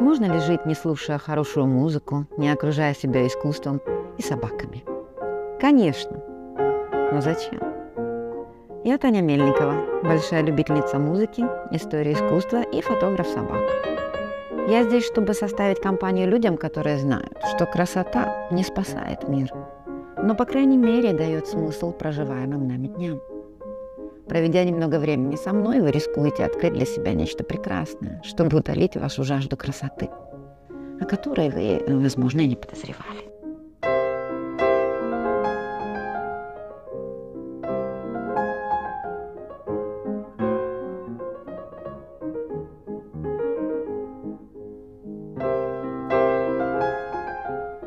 Можно 0.00 0.26
ли 0.26 0.38
жить, 0.40 0.66
не 0.66 0.74
слушая 0.74 1.18
хорошую 1.18 1.66
музыку, 1.66 2.26
не 2.36 2.50
окружая 2.50 2.94
себя 2.94 3.26
искусством 3.26 3.80
и 4.18 4.22
собаками? 4.22 4.84
Конечно. 5.58 6.22
Но 7.12 7.20
зачем? 7.20 7.60
Я 8.84 8.98
Таня 8.98 9.22
Мельникова, 9.22 10.02
большая 10.02 10.42
любительница 10.42 10.98
музыки, 10.98 11.44
истории 11.70 12.12
искусства 12.12 12.62
и 12.62 12.82
фотограф 12.82 13.26
собак. 13.26 13.62
Я 14.68 14.84
здесь, 14.84 15.06
чтобы 15.06 15.32
составить 15.32 15.80
компанию 15.80 16.28
людям, 16.28 16.56
которые 16.56 16.98
знают, 16.98 17.38
что 17.54 17.66
красота 17.66 18.48
не 18.50 18.64
спасает 18.64 19.28
мир, 19.28 19.50
но, 20.22 20.34
по 20.34 20.44
крайней 20.44 20.76
мере, 20.76 21.14
дает 21.14 21.46
смысл 21.46 21.92
проживаемым 21.92 22.68
нами 22.68 22.88
дням. 22.88 23.20
Проведя 24.28 24.64
немного 24.64 24.98
времени 24.98 25.36
со 25.36 25.52
мной, 25.52 25.80
вы 25.80 25.90
рискуете 25.92 26.44
открыть 26.44 26.72
для 26.72 26.84
себя 26.84 27.12
нечто 27.14 27.44
прекрасное, 27.44 28.20
чтобы 28.24 28.58
утолить 28.58 28.96
вашу 28.96 29.22
жажду 29.22 29.56
красоты, 29.56 30.10
о 31.00 31.04
которой 31.04 31.48
вы, 31.48 31.82
возможно, 32.00 32.40
и 32.40 32.48
не 32.48 32.56
подозревали. 32.56 33.26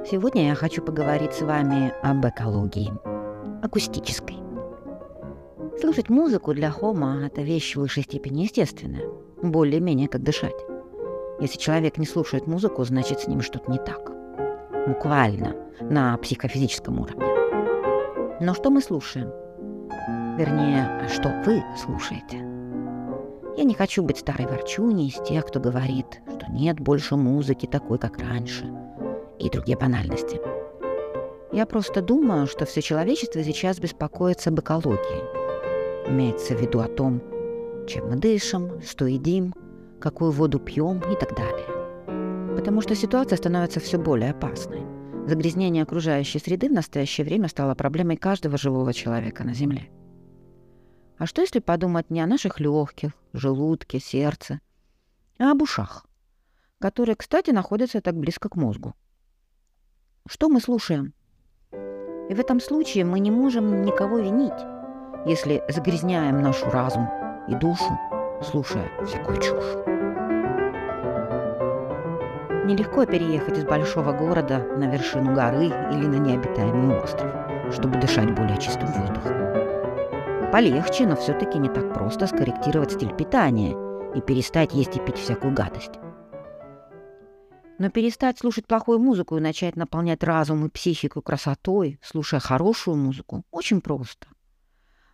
Сегодня 0.10 0.48
я 0.48 0.56
хочу 0.56 0.82
поговорить 0.82 1.34
с 1.34 1.42
вами 1.42 1.94
об 2.02 2.26
экологии, 2.26 2.92
акустической. 3.62 4.49
Слушать 5.80 6.10
музыку 6.10 6.54
для 6.54 6.72
хома– 6.72 7.26
это 7.26 7.42
вещь 7.42 7.76
в 7.76 7.80
высшей 7.80 8.04
степени 8.04 8.44
естественная, 8.44 9.04
более-менее 9.42 10.08
как 10.08 10.24
дышать. 10.24 10.56
Если 11.40 11.58
человек 11.58 11.98
не 11.98 12.06
слушает 12.06 12.48
музыку, 12.48 12.84
значит 12.84 13.22
с 13.22 13.28
ним 13.28 13.42
что-то 13.42 13.72
не 13.72 13.78
так. 13.78 14.12
Буквально, 14.88 15.56
на 15.82 16.18
психофизическом 16.18 17.00
уровне. 17.00 17.26
Но 18.42 18.54
что 18.54 18.70
мы 18.70 18.82
слушаем? 18.82 19.32
Вернее, 20.38 21.08
что 21.14 21.30
вы 21.46 21.64
слушаете? 21.78 22.38
Я 23.58 23.64
не 23.64 23.74
хочу 23.74 24.04
быть 24.04 24.18
старой 24.18 24.48
ворчуней 24.48 25.08
из 25.08 25.28
тех, 25.28 25.46
кто 25.46 25.60
говорит, 25.60 26.22
что 26.28 26.52
нет 26.52 26.80
больше 26.80 27.16
музыки 27.16 27.66
такой, 27.66 27.98
как 28.00 28.18
раньше– 28.20 28.66
и 29.40 29.50
другие 29.50 29.78
банальности. 29.78 30.40
Я 31.52 31.66
просто 31.66 32.02
думаю, 32.02 32.46
что 32.46 32.66
все 32.66 32.82
человечество 32.82 33.44
сейчас 33.44 33.80
беспокоится 33.80 34.50
об 34.50 34.60
экологии. 34.60 35.39
Имеется 36.10 36.56
в 36.56 36.62
виду 36.62 36.80
о 36.80 36.88
том, 36.88 37.22
чем 37.88 38.10
мы 38.10 38.16
дышим, 38.16 38.82
что 38.82 39.06
едим, 39.06 39.54
какую 40.00 40.32
воду 40.32 40.60
пьем 40.60 41.00
и 41.02 41.16
так 41.16 41.36
далее. 41.36 42.56
Потому 42.56 42.82
что 42.82 42.96
ситуация 42.96 43.38
становится 43.38 43.80
все 43.80 44.00
более 44.00 44.32
опасной. 44.32 44.82
Загрязнение 45.28 45.84
окружающей 45.84 46.40
среды 46.40 46.68
в 46.68 46.74
настоящее 46.74 47.26
время 47.26 47.48
стало 47.48 47.76
проблемой 47.76 48.18
каждого 48.18 48.58
живого 48.58 48.92
человека 48.92 49.44
на 49.44 49.54
Земле. 49.54 49.92
А 51.20 51.28
что 51.28 51.42
если 51.42 51.60
подумать 51.60 52.10
не 52.10 52.22
о 52.22 52.28
наших 52.28 52.60
легких, 52.60 53.12
желудке, 53.34 54.00
сердце, 54.00 54.62
а 55.38 55.52
об 55.52 55.62
ушах, 55.62 56.08
которые, 56.80 57.16
кстати, 57.16 57.52
находятся 57.52 58.02
так 58.02 58.16
близко 58.16 58.50
к 58.50 58.56
мозгу? 58.56 58.96
Что 60.28 60.50
мы 60.50 60.60
слушаем? 60.60 61.14
И 61.72 62.34
в 62.34 62.40
этом 62.40 62.60
случае 62.60 63.06
мы 63.06 63.20
не 63.20 63.30
можем 63.30 63.84
никого 63.84 64.18
винить, 64.18 64.79
если 65.26 65.64
загрязняем 65.68 66.42
нашу 66.42 66.70
разум 66.70 67.08
и 67.48 67.56
душу, 67.56 67.98
слушая 68.42 68.90
всякую 69.06 69.38
чушь. 69.38 69.76
Нелегко 72.66 73.06
переехать 73.06 73.58
из 73.58 73.66
большого 73.66 74.12
города 74.12 74.60
на 74.60 74.86
вершину 74.92 75.34
горы 75.34 75.66
или 75.66 76.06
на 76.06 76.18
необитаемый 76.18 77.00
остров, 77.00 77.34
чтобы 77.74 78.00
дышать 78.00 78.34
более 78.36 78.58
чистым 78.58 78.88
воздухом. 78.88 80.52
Полегче, 80.52 81.08
но 81.08 81.16
все-таки 81.16 81.58
не 81.58 81.70
так 81.70 81.94
просто 81.94 82.28
скорректировать 82.28 82.92
стиль 82.92 83.14
питания 83.16 83.76
и 84.16 84.22
перестать 84.22 84.74
есть 84.74 84.96
и 84.96 85.00
пить 85.00 85.18
всякую 85.18 85.54
гадость. 85.54 86.00
Но 87.78 87.90
перестать 87.90 88.38
слушать 88.38 88.68
плохую 88.68 89.00
музыку 89.00 89.38
и 89.38 89.42
начать 89.42 89.76
наполнять 89.76 90.24
разум 90.24 90.66
и 90.66 90.70
психику 90.70 91.22
красотой, 91.22 92.00
слушая 92.04 92.40
хорошую 92.40 92.98
музыку, 92.98 93.44
очень 93.52 93.80
просто. 93.80 94.28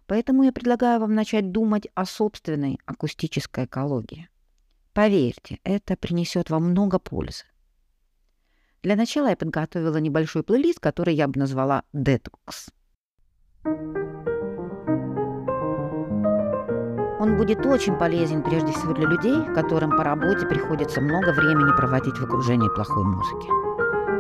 Поэтому 0.08 0.44
я 0.44 0.52
предлагаю 0.52 1.00
вам 1.00 1.16
начать 1.16 1.52
думать 1.52 1.88
о 1.96 2.06
собственной 2.06 2.80
акустической 2.86 3.66
экологии. 3.66 4.30
Поверьте, 4.94 5.60
это 5.64 5.98
принесет 5.98 6.50
вам 6.50 6.70
много 6.70 7.00
пользы. 7.00 7.44
Для 8.84 8.96
начала 8.96 9.30
я 9.30 9.36
подготовила 9.36 9.98
небольшой 9.98 10.44
плейлист, 10.44 10.80
который 10.80 11.16
я 11.16 11.28
бы 11.28 11.40
назвала 11.40 11.84
«Детокс». 11.92 12.70
Он 17.20 17.38
будет 17.38 17.66
очень 17.66 17.98
полезен 17.98 18.44
прежде 18.44 18.72
всего 18.72 18.94
для 18.94 19.08
людей, 19.08 19.44
которым 19.56 19.98
по 19.98 20.04
работе 20.04 20.46
приходится 20.46 21.02
много 21.02 21.34
времени 21.34 21.76
проводить 21.76 22.18
в 22.20 22.24
окружении 22.24 22.70
плохой 22.76 23.04
музыки. 23.04 23.48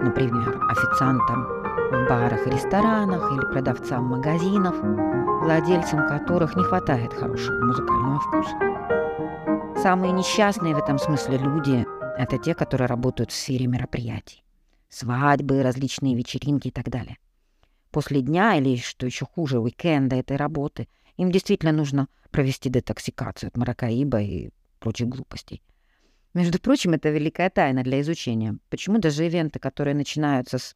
Например, 0.03 0.59
официантам 0.72 1.44
в 1.91 2.09
барах 2.09 2.47
и 2.47 2.50
ресторанах 2.50 3.31
или 3.31 3.51
продавцам 3.51 4.06
магазинов, 4.06 4.75
владельцам 5.45 6.07
которых 6.07 6.56
не 6.56 6.63
хватает 6.63 7.13
хорошего 7.13 7.66
музыкального 7.66 8.19
вкуса. 8.19 9.81
Самые 9.81 10.11
несчастные 10.11 10.75
в 10.75 10.79
этом 10.79 10.97
смысле 11.00 11.38
люди– 11.38 11.85
это 12.17 12.38
те, 12.38 12.53
которые 12.53 12.88
работают 12.88 13.31
в 13.31 13.35
сфере 13.35 13.67
мероприятий. 13.67 14.44
Свадьбы, 14.89 15.63
различные 15.63 16.16
вечеринки 16.16 16.67
и 16.67 16.72
так 16.72 16.89
далее. 16.89 17.17
После 17.91 18.22
дня 18.22 18.56
или, 18.56 18.75
что 18.75 19.06
еще 19.06 19.25
хуже, 19.25 19.59
уикенда 19.59 20.17
этой 20.17 20.38
работы– 20.38 20.88
им 21.17 21.31
действительно 21.31 21.72
нужно 21.72 22.07
провести 22.31 22.69
детоксикацию 22.69 23.47
от 23.47 23.57
маракаиба 23.57 24.22
и 24.22 24.50
прочих 24.79 25.07
глупостей. 25.07 25.62
Между 26.33 26.59
прочим, 26.59 26.94
это 26.94 27.09
великая 27.09 27.50
тайна 27.50 27.83
для 27.83 28.01
изучения. 28.01 28.57
Почему 28.69 29.00
даже 29.00 29.25
ивенты, 29.25 29.59
которые 29.59 29.95
начинаются 29.95 30.57
с 30.57 30.75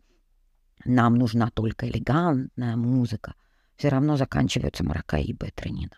«нам 0.85 1.15
нужна 1.15 1.49
только 1.49 1.89
элегантная 1.89 2.77
музыка», 2.77 3.35
все 3.79 3.87
равно 3.87 4.17
заканчиваются 4.17 4.83
маракаиба 4.83 5.47
и 5.47 5.51
тренином. 5.51 5.97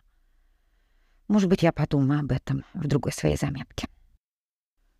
Может 1.27 1.49
быть, 1.49 1.63
я 1.63 1.71
подумаю 1.71 2.19
об 2.19 2.31
этом 2.31 2.63
в 2.75 2.87
другой 2.87 3.11
своей 3.11 3.37
заметке. 3.37 3.87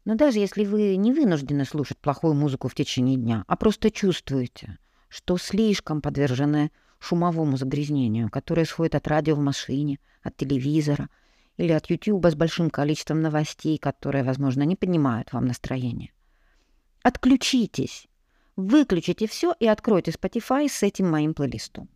Но 0.04 0.16
даже 0.16 0.40
если 0.40 0.66
вы 0.66 0.96
не 0.96 1.14
вынуждены 1.14 1.64
слушать 1.66 2.00
плохую 2.00 2.34
музыку 2.34 2.68
в 2.68 2.74
течение 2.74 3.18
дня, 3.18 3.44
а 3.48 3.56
просто 3.56 3.92
чувствуете, 3.92 4.80
что 5.10 5.38
слишком 5.38 6.02
подвержены 6.02 6.72
шумовому 6.98 7.56
загрязнению, 7.56 8.32
которое 8.32 8.64
исходит 8.64 8.96
от 8.96 9.08
радио 9.08 9.36
в 9.36 9.40
машине, 9.40 10.00
от 10.24 10.36
телевизора 10.36 11.08
или 11.58 11.74
от 11.74 11.88
Ютуба 11.88 12.32
с 12.32 12.36
большим 12.36 12.72
количеством 12.72 13.22
новостей, 13.22 13.78
которые, 13.78 14.24
возможно, 14.24 14.64
не 14.64 14.76
поднимают 14.76 15.34
вам 15.34 15.46
настроение. 15.46 16.14
Отключитесь, 17.04 18.08
выключите 18.56 19.28
все 19.28 19.54
и 19.60 19.68
откройте 19.68 20.10
Spotify 20.10 20.68
с 20.68 20.82
этим 20.82 21.12
моим 21.12 21.36
плейлистом. 21.36 21.88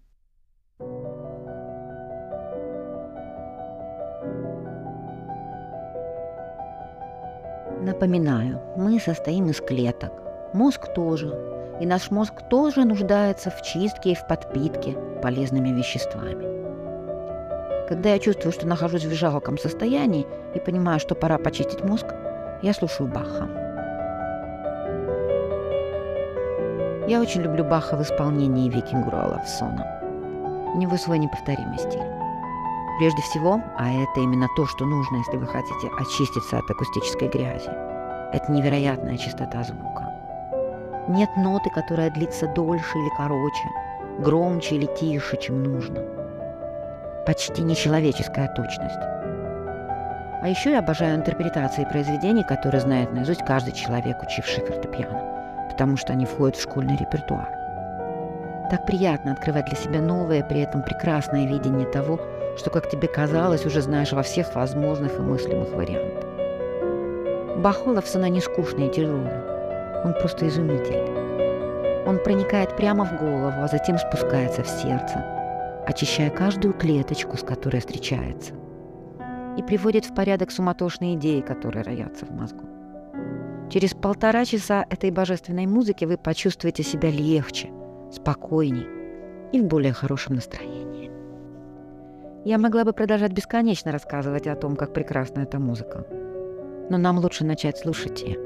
Напоминаю, 7.85 8.59
мы 8.75 8.99
состоим 8.99 9.51
из 9.51 9.61
клеток. 9.61 10.11
Мозг 10.53 10.91
тоже 10.95 11.31
и 11.79 11.85
наш 11.85 12.09
мозг 12.09 12.33
тоже 12.49 12.83
нуждается 12.83 13.51
в 13.51 13.61
чистке 13.61 14.13
и 14.13 14.15
в 14.15 14.25
подпитке 14.25 14.97
полезными 15.21 15.69
веществами. 15.69 16.47
Когда 17.87 18.09
я 18.09 18.17
чувствую, 18.17 18.53
что 18.53 18.65
нахожусь 18.65 19.05
в 19.05 19.13
жалком 19.13 19.59
состоянии 19.59 20.25
и 20.55 20.59
понимаю, 20.59 20.99
что 20.99 21.13
пора 21.13 21.37
почистить 21.37 21.83
мозг, 21.83 22.07
я 22.63 22.73
слушаю 22.73 23.07
Баха. 23.07 23.47
Я 27.07 27.21
очень 27.21 27.43
люблю 27.43 27.63
Баха 27.63 27.97
в 27.97 28.01
исполнении 28.01 28.67
Викингура 28.67 29.27
Лавсона. 29.27 30.71
У 30.73 30.77
него 30.79 30.97
свой 30.97 31.19
неповторимый 31.19 31.77
стиль. 31.77 32.24
Прежде 32.97 33.21
всего, 33.23 33.61
а 33.77 33.91
это 33.91 34.21
именно 34.21 34.47
то, 34.55 34.65
что 34.65 34.85
нужно, 34.85 35.17
если 35.17 35.35
вы 35.35 35.47
хотите 35.47 35.89
очиститься 35.97 36.59
от 36.59 36.69
акустической 36.71 37.27
грязи, 37.27 37.69
это 38.31 38.49
невероятная 38.49 39.17
чистота 39.17 39.63
звука. 39.63 40.13
Нет 41.09 41.29
ноты, 41.35 41.69
которая 41.69 42.09
длится 42.09 42.47
дольше 42.47 42.97
или 42.97 43.09
короче, 43.17 43.69
громче 44.19 44.75
или 44.75 44.85
тише, 44.85 45.37
чем 45.37 45.61
нужно. 45.61 46.01
Почти 47.25 47.63
нечеловеческая 47.63 48.47
точность. 48.55 48.99
А 50.41 50.47
еще 50.47 50.71
я 50.71 50.79
обожаю 50.79 51.17
интерпретации 51.17 51.83
произведений, 51.85 52.43
которые 52.43 52.79
знает 52.79 53.11
наизусть 53.11 53.43
каждый 53.45 53.73
человек, 53.73 54.23
учивший 54.23 54.63
фортепиано, 54.63 55.67
потому 55.69 55.97
что 55.97 56.13
они 56.13 56.25
входят 56.25 56.55
в 56.55 56.61
школьный 56.61 56.95
репертуар. 56.95 57.49
Так 58.69 58.85
приятно 58.85 59.33
открывать 59.33 59.65
для 59.65 59.75
себя 59.75 60.01
новое, 60.01 60.43
при 60.43 60.61
этом 60.61 60.81
прекрасное 60.81 61.45
видение 61.45 61.87
того, 61.87 62.19
что, 62.57 62.69
как 62.69 62.89
тебе 62.89 63.07
казалось, 63.07 63.65
уже 63.65 63.81
знаешь 63.81 64.13
во 64.13 64.23
всех 64.23 64.55
возможных 64.55 65.17
и 65.17 65.21
мыслимых 65.21 65.69
вариантах. 65.71 66.23
Бахолов 67.57 68.13
она 68.15 68.29
не 68.29 68.41
скучный 68.41 68.87
и 68.87 68.91
тяжелый. 68.91 69.31
Он 70.03 70.13
просто 70.13 70.47
изумитель. 70.47 71.25
Он 72.05 72.19
проникает 72.19 72.75
прямо 72.75 73.05
в 73.05 73.17
голову, 73.17 73.53
а 73.57 73.67
затем 73.67 73.97
спускается 73.97 74.61
в 74.63 74.67
сердце, 74.67 75.25
очищая 75.87 76.29
каждую 76.29 76.73
клеточку, 76.73 77.37
с 77.37 77.41
которой 77.41 77.79
встречается, 77.79 78.53
и 79.57 79.63
приводит 79.63 80.05
в 80.05 80.13
порядок 80.13 80.51
суматошные 80.51 81.15
идеи, 81.15 81.41
которые 81.41 81.83
роятся 81.83 82.25
в 82.25 82.31
мозгу. 82.31 82.65
Через 83.71 83.95
полтора 83.95 84.45
часа 84.45 84.85
этой 84.89 85.09
божественной 85.09 85.65
музыки 85.65 86.05
вы 86.05 86.17
почувствуете 86.17 86.83
себя 86.83 87.09
легче, 87.09 87.69
спокойней 88.11 88.85
и 89.51 89.59
в 89.59 89.65
более 89.65 89.93
хорошем 89.93 90.35
настроении. 90.35 90.84
Я 92.45 92.59
могла 92.59 92.83
бы 92.83 92.93
продолжать 92.93 93.31
бесконечно 93.31 93.91
рассказывать 93.91 94.45
о 94.45 94.55
том, 94.55 94.75
как 94.75 94.93
прекрасна 94.93 95.39
эта 95.39 95.57
музыка, 95.57 96.05
но 96.91 96.97
нам 96.99 97.17
лучше 97.17 97.43
начать 97.43 97.79
слушать 97.79 98.21
ее. 98.21 98.39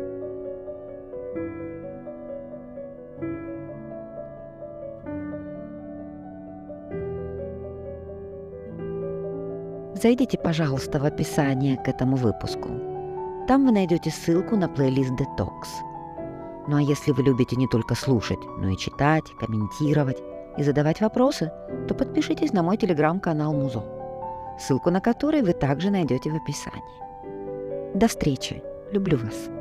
Зайдите, 10.01 10.37
пожалуйста, 10.37 10.97
в 10.99 11.03
описание 11.03 11.75
к 11.75 11.89
этому 11.89 12.15
выпуску. 12.15 12.69
Там 13.49 13.65
вы 13.65 13.73
найдете 13.73 14.11
ссылку 14.11 14.55
на 14.55 14.69
плейлист 14.69 15.11
Detox. 15.11 15.67
Ну 16.69 16.77
а 16.77 16.81
если 16.81 17.11
вы 17.11 17.23
любите 17.23 17.57
не 17.57 17.67
только 17.67 17.95
слушать, 17.95 18.39
но 18.59 18.69
и 18.69 18.77
читать, 18.77 19.25
комментировать 19.41 20.23
и 20.59 20.63
задавать 20.63 20.99
вопросы, 20.99 21.51
то 21.87 21.95
подпишитесь 21.95 22.51
на 22.51 22.61
мой 22.63 22.75
телеграм-канал 22.75 23.53
Музо, 23.53 23.81
ссылку 24.59 24.91
на 24.91 24.99
который 24.99 25.41
вы 25.41 25.53
также 25.53 25.89
найдете 25.89 26.29
в 26.29 26.35
описании. 26.35 27.95
До 27.95 28.07
встречи! 28.07 28.61
Люблю 28.91 29.17
вас! 29.17 29.58